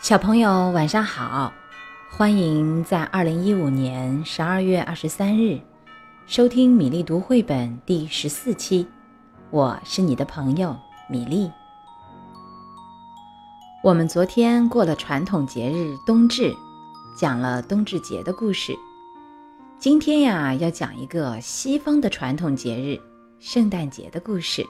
[0.00, 1.52] 小朋友晚上好，
[2.10, 5.60] 欢迎在二零一五年十二月二十三日
[6.26, 8.88] 收听米粒读绘本第十四期。
[9.50, 10.74] 我是你的朋友
[11.06, 11.50] 米粒。
[13.84, 16.50] 我们昨天过了传统节日冬至，
[17.14, 18.74] 讲了冬至节的故事。
[19.78, 22.98] 今天呀，要讲一个西方的传统节日
[23.38, 24.64] 圣诞节的故事，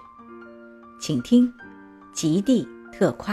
[1.01, 1.47] 请听
[2.13, 3.33] 《极地特快》。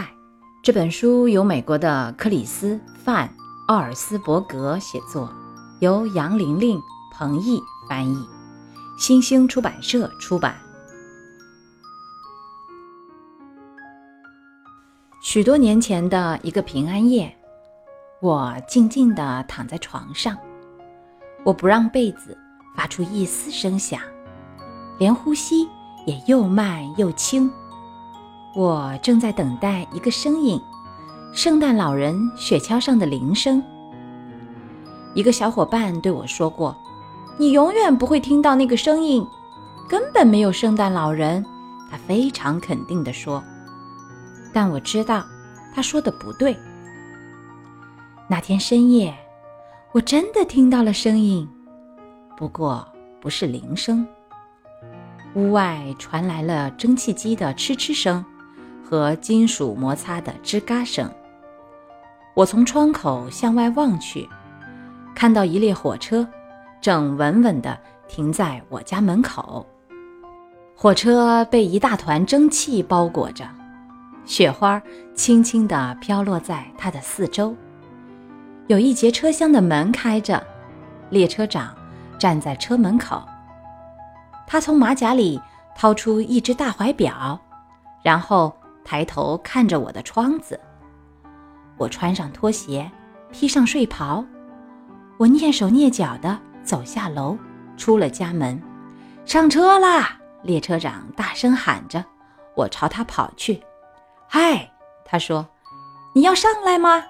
[0.68, 3.26] 这本书由美国的克里斯·范·
[3.68, 5.32] 奥尔斯伯格写作，
[5.80, 6.78] 由杨玲玲、
[7.10, 8.28] 彭毅翻译，
[8.98, 10.54] 新兴出版社出版。
[15.22, 17.34] 许多年前的一个平安夜，
[18.20, 20.36] 我静静地躺在床上，
[21.44, 22.36] 我不让被子
[22.76, 23.98] 发出一丝声响，
[24.98, 25.66] 连呼吸
[26.04, 27.50] 也又慢又轻。
[28.58, 30.60] 我正在等待一个声音，
[31.32, 33.62] 圣诞老人雪橇上的铃声。
[35.14, 36.76] 一个小伙伴对我说过
[37.38, 39.24] ：“你永远不会听到那个声音，
[39.88, 41.46] 根本没有圣诞老人。”
[41.88, 43.40] 他非常肯定地说。
[44.52, 45.24] 但我知道，
[45.72, 46.58] 他说的不对。
[48.26, 49.16] 那天深夜，
[49.92, 51.48] 我真的听到了声音，
[52.36, 52.84] 不过
[53.20, 54.04] 不是铃声。
[55.36, 58.24] 屋外传来了蒸汽机的嗤嗤声。
[58.88, 61.10] 和金属摩擦的吱嘎声。
[62.32, 64.26] 我从窗口向外望去，
[65.14, 66.26] 看到一列火车
[66.80, 67.78] 正稳稳地
[68.08, 69.66] 停在我家门口。
[70.74, 73.44] 火车被一大团蒸汽包裹着，
[74.24, 74.80] 雪花
[75.14, 77.54] 轻轻地飘落在它的四周。
[78.68, 80.42] 有一节车厢的门开着，
[81.10, 81.76] 列车长
[82.18, 83.22] 站在车门口。
[84.46, 85.38] 他从马甲里
[85.76, 87.38] 掏出一只大怀表，
[88.02, 88.50] 然后。
[88.88, 90.58] 抬头看着我的窗子，
[91.76, 92.90] 我穿上拖鞋，
[93.30, 94.24] 披上睡袍，
[95.18, 97.36] 我蹑手蹑脚地走下楼，
[97.76, 98.58] 出了家门，
[99.26, 100.18] 上车啦！
[100.42, 102.02] 列车长大声喊着，
[102.56, 103.62] 我朝他跑去。
[104.26, 104.70] 嗨，
[105.04, 105.46] 他说
[106.16, 107.04] ：“你要上来吗？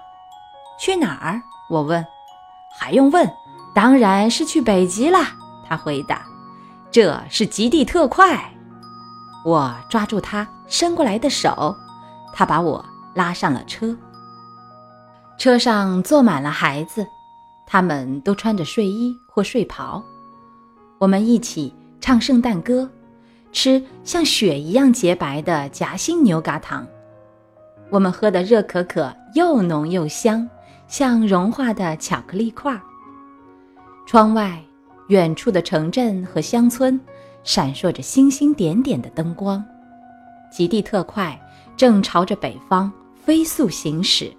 [0.81, 1.41] 去哪儿？”
[1.71, 2.05] 我问。
[2.77, 3.25] 还用问？
[3.73, 5.31] 当然是去北极啦！
[5.65, 6.23] 他回答。
[6.91, 8.51] 这是极地特快。
[9.49, 11.75] 我抓住他伸过来的手，
[12.31, 13.97] 他把我拉上了车。
[15.39, 17.03] 车上坐满了孩子，
[17.65, 20.03] 他们都穿着睡衣或睡袍。
[20.99, 22.87] 我们一起唱圣诞歌，
[23.51, 26.85] 吃像雪一样洁白的夹心牛轧糖。
[27.89, 30.47] 我们喝的热可可又浓又香，
[30.87, 32.79] 像融化的巧克力块。
[34.05, 34.63] 窗外，
[35.07, 36.99] 远处的城镇和乡村。
[37.51, 39.65] 闪烁着星星点点的灯光，
[40.51, 41.35] 极地特快
[41.75, 44.31] 正朝着北方飞速行驶。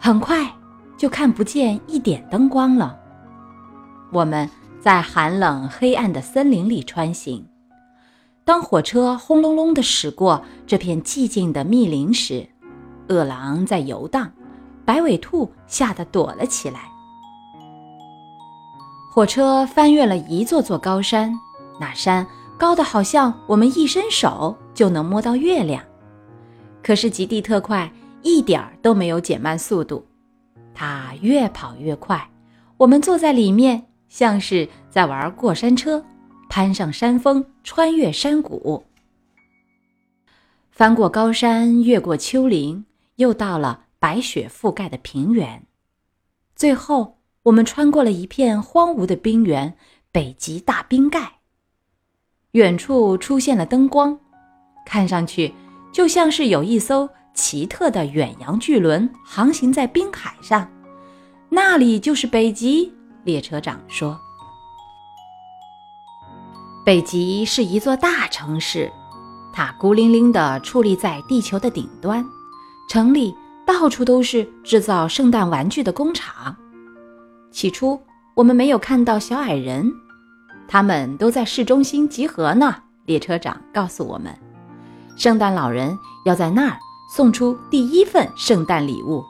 [0.00, 0.52] 很快
[0.98, 2.98] 就看不见一点灯光了。
[4.10, 7.46] 我们在寒冷黑暗的森林里穿行。
[8.42, 12.44] 当火车轰隆隆地驶过这片寂静的密林时，
[13.06, 14.28] 饿狼在游荡，
[14.84, 16.91] 白尾兔吓得躲了起来。
[19.14, 21.38] 火车翻越了一座座高山，
[21.78, 25.84] 那山高的好像我们一伸手就能摸到月亮。
[26.82, 27.92] 可是极地特快
[28.22, 30.02] 一点儿都没有减慢速度，
[30.72, 32.26] 它越跑越快。
[32.78, 36.02] 我们坐在里面，像是在玩过山车，
[36.48, 38.82] 攀上山峰，穿越山谷，
[40.70, 42.86] 翻过高山，越过丘陵，
[43.16, 45.66] 又到了白雪覆盖的平原，
[46.56, 47.18] 最后。
[47.44, 49.76] 我们穿过了一片荒芜的冰原——
[50.12, 51.40] 北极大冰盖。
[52.52, 54.16] 远处出现了灯光，
[54.86, 55.52] 看上去
[55.90, 60.70] 就像是有一艘奇特的远洋巨轮航行在冰海上。
[61.48, 62.92] 那里就是北极，
[63.24, 64.16] 列车长说。
[66.84, 68.90] 北极是一座大城市，
[69.52, 72.24] 它孤零零地矗立在地球的顶端。
[72.88, 73.34] 城里
[73.66, 76.56] 到处都是制造圣诞玩具的工厂。
[77.52, 78.00] 起初，
[78.34, 79.92] 我们没有看到小矮人，
[80.66, 82.74] 他们都在市中心集合呢。
[83.04, 84.34] 列车长告诉我们，
[85.16, 86.78] 圣诞老人要在那儿
[87.14, 89.22] 送出第一份圣诞礼物。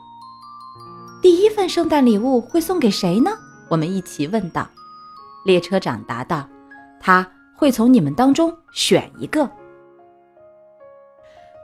[1.21, 3.31] 第一份圣诞礼物会送给谁呢？
[3.69, 4.67] 我们一起问道。
[5.45, 6.47] 列车长答道
[7.01, 9.49] ：“他会从你们当中选一个。”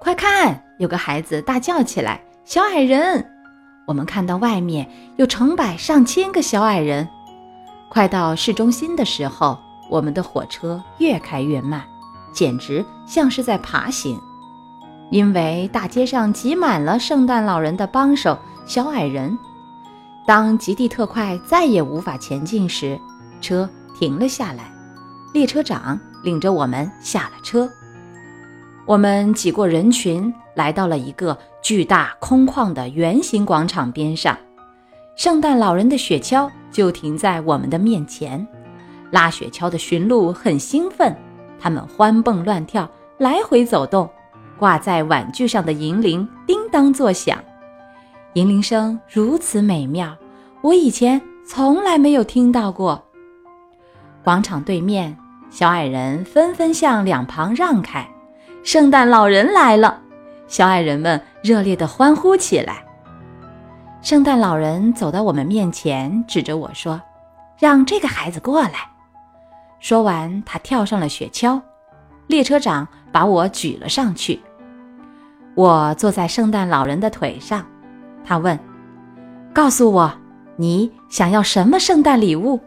[0.02, 3.26] 快看，有个孩子大叫起来：“小矮人！”
[3.90, 7.10] 我们看到外面有成百上千个小矮人。
[7.90, 9.58] 快到市中心的时候，
[9.90, 11.84] 我们的火车越开越慢，
[12.32, 14.22] 简直像是在爬行。
[15.10, 18.38] 因为大街上挤满了圣诞老人的帮手
[18.68, 19.36] 小矮人。
[20.28, 23.00] 当极地特快再也无法前进时，
[23.42, 24.72] 车停了下来，
[25.34, 27.68] 列车长领着我们下了车。
[28.86, 34.38] 我们挤过人群，来到了一个巨大空旷的圆形广场边上。
[35.16, 38.48] 圣诞老人的雪橇就停在我们的面前，
[39.12, 41.16] 拉雪橇的驯鹿很兴奋，
[41.60, 44.10] 它们欢蹦乱跳，来回走动。
[44.58, 47.40] 挂在碗具上的银铃叮当作响，
[48.34, 50.14] 银铃声如此美妙，
[50.62, 53.02] 我以前从来没有听到过。
[54.22, 55.18] 广场对面，
[55.50, 58.06] 小矮人纷纷向两旁让开，
[58.62, 60.02] 圣诞老人来了，
[60.50, 62.84] 小矮人们热烈的欢呼起来。
[64.02, 67.00] 圣诞老人走到我们面前，指着我说
[67.60, 68.90] ：“让这个孩子过来。”
[69.80, 71.62] 说完，他跳上了雪橇，
[72.28, 74.42] 列车长把我举了上去。
[75.56, 77.66] 我坐在圣诞老人的腿上，
[78.26, 78.58] 他问
[79.54, 80.12] ：“告诉我，
[80.56, 82.60] 你想要什么圣诞礼物？”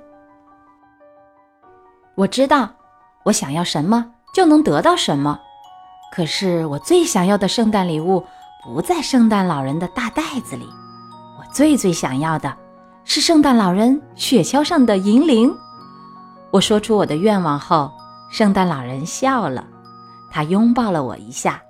[2.15, 2.69] 我知道，
[3.25, 5.41] 我想要什么就能得到什么。
[6.15, 8.23] 可是我最想要的圣诞礼物
[8.63, 10.69] 不在圣诞老人的大袋子里。
[11.39, 12.55] 我最最想要的
[13.05, 15.51] 是圣诞老人雪橇上的银铃。
[16.51, 17.91] 我说出我的愿望后，
[18.31, 19.67] 圣诞老人笑了，
[20.31, 21.63] 他拥抱了我一下，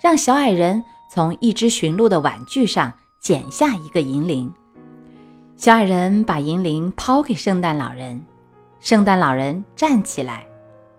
[0.00, 4.48] 让小矮人从一只驯鹿的玩具上剪下一个银铃。
[5.56, 8.24] 小矮人把银铃抛给圣诞老人，
[8.78, 10.46] 圣诞老人站起来，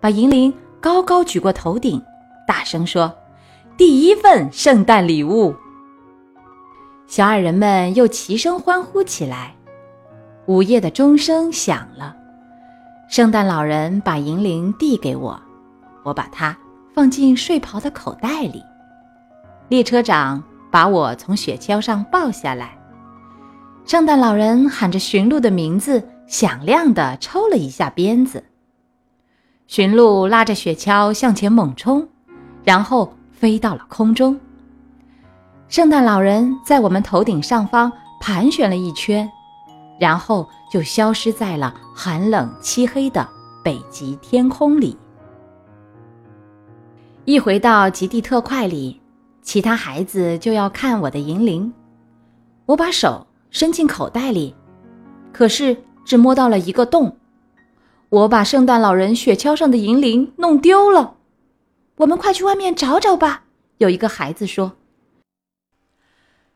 [0.00, 0.52] 把银铃
[0.82, 2.02] 高高举过头顶，
[2.50, 3.14] 大声说
[3.78, 5.54] ：“第一份圣诞礼物。”
[7.06, 9.54] 小矮人们又齐声欢呼起来。
[10.46, 12.16] 午夜的钟声响了，
[13.08, 15.40] 圣诞老人把银铃递给我，
[16.02, 16.58] 我把它
[16.92, 18.60] 放进睡袍的口袋里。
[19.68, 20.42] 列车长
[20.72, 22.76] 把我从雪橇上抱下来，
[23.86, 28.42] 圣诞老人喊着驯鹿的名字，响亮地抽了一下鞭子。
[29.68, 32.08] 驯鹿拉着雪橇向前猛冲，
[32.64, 34.38] 然后飞到了空中。
[35.68, 37.90] 圣诞老人在我们头顶上方
[38.20, 39.30] 盘旋了一圈，
[40.00, 43.26] 然后就消失在了寒冷漆黑的
[43.64, 44.96] 北极天空里。
[47.24, 49.00] 一回到极地特快里，
[49.42, 51.72] 其他孩子就要看我的银铃。
[52.66, 54.54] 我把手伸进口袋里，
[55.32, 57.16] 可是只摸到了一个洞。
[58.08, 61.14] 我把圣诞老人雪橇上的银铃弄丢了。
[62.00, 63.42] 我们快去外面找找吧！
[63.76, 64.72] 有一个孩子说。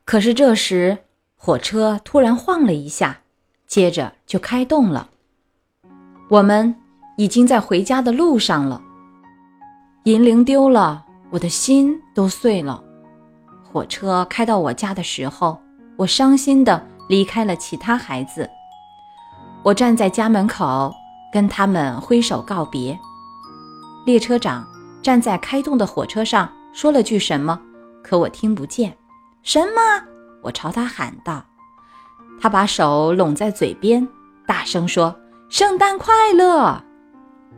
[0.07, 1.05] 可是这时，
[1.37, 3.19] 火车突然晃了一下，
[3.67, 5.11] 接着就开动了。
[6.31, 6.75] 我们
[7.19, 8.81] 已经在回家的路上了。
[10.05, 12.83] 银铃丢了，我的心都碎了。
[13.71, 15.61] 火车开到我家的时候，
[15.99, 18.49] 我伤心地离开了其他孩子。
[19.63, 20.91] 我站在家门口，
[21.31, 22.99] 跟他们挥手告别。
[24.07, 24.67] 列车长
[25.05, 27.61] 站在开动的火车上，说了句什么，
[28.03, 28.97] 可我听不见。
[29.43, 30.03] 什么？
[30.41, 31.45] 我朝他喊道。
[32.41, 34.09] 他把手拢在嘴边，
[34.47, 35.15] 大声说
[35.51, 36.83] ：“圣诞快乐！”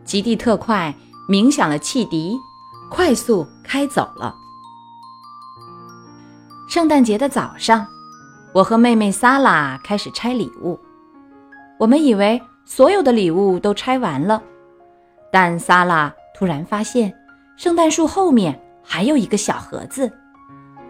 [0.02, 0.92] 极地特快
[1.28, 2.36] 鸣响了汽笛，
[2.90, 4.34] 快速开走了。
[6.68, 7.86] 圣诞节的早上，
[8.52, 10.76] 我和妹妹萨拉开始拆礼物。
[11.78, 14.42] 我们以为所有的礼物都拆完了，
[15.30, 17.14] 但萨拉突然发现，
[17.56, 20.10] 圣诞树后面还有一个小盒子。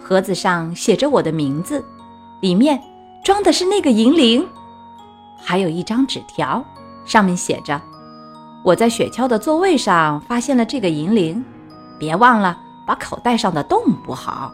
[0.01, 1.85] 盒子上写着我的名字，
[2.41, 2.81] 里面
[3.25, 4.47] 装的是那个银铃，
[5.43, 6.65] 还有一张纸条，
[7.05, 7.81] 上面写着
[8.65, 11.45] ：“我在雪橇的座位上发现了这个银铃，
[11.99, 14.53] 别忘了把口袋上的洞补好。”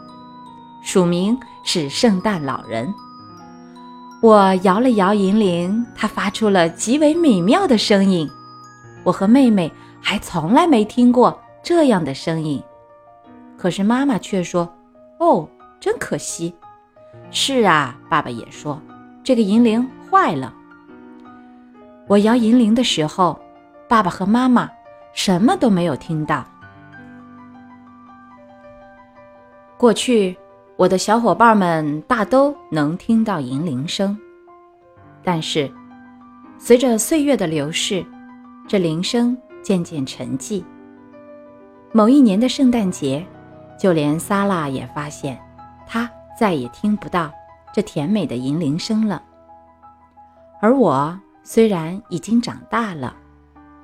[0.81, 2.93] 署名是圣诞老人。
[4.21, 8.29] 我摇了摇银铃，它发出了极为美妙的声音，
[9.03, 12.61] 我和妹妹还从来没听过这样的声音。
[13.57, 14.71] 可是妈妈却说。
[15.19, 15.47] 哦，
[15.79, 16.53] 真可惜。
[17.31, 18.81] 是啊，爸爸也说，
[19.23, 20.53] 这个银铃坏了。
[22.07, 23.39] 我摇银铃的时候，
[23.87, 24.69] 爸爸和妈妈
[25.13, 26.45] 什么都没有听到。
[29.77, 30.35] 过去，
[30.75, 34.17] 我的小伙伴们大都能听到银铃声，
[35.23, 35.71] 但是
[36.57, 38.05] 随着岁月的流逝，
[38.67, 40.61] 这铃声渐渐沉寂。
[41.93, 43.25] 某一年的圣诞节。
[43.75, 45.37] 就连萨拉也发现，
[45.85, 46.09] 他
[46.39, 47.29] 再也听不到
[47.73, 49.21] 这甜美的银铃声了。
[50.61, 53.13] 而我虽然已经长大了，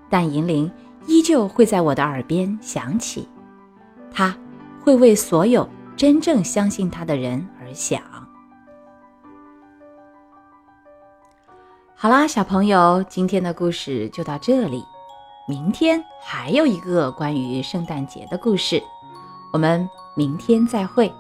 [0.10, 0.72] 但银铃
[1.06, 3.28] 依旧会在我的耳边响起，
[4.10, 4.34] 它
[4.82, 8.02] 会为所有真正相信他的人而响。
[11.96, 14.82] 好啦，小朋友，今天的故事就到这里。
[15.50, 18.84] 明天还有一个关于圣诞节的故事，
[19.52, 21.12] 我们明天再会。